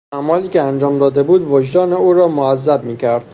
[0.13, 3.25] اعمالی که انجام داده بود وجدان او را معذب میکرد.